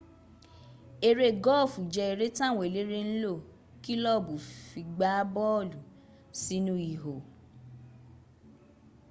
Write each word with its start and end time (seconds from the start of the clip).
eré 1.07 1.27
gọ́ọ̀fù 1.43 1.79
jẹ́ 1.93 2.07
eré 2.11 2.25
táwọn 2.37 2.63
eléré 2.69 2.99
ńlò 3.11 3.33
kílọ̀bù 3.83 4.33
fi 4.69 4.79
gbá 4.95 5.11
bọ́ọ̀lù 5.33 5.79
sínú 6.41 6.73
ihò 6.91 7.15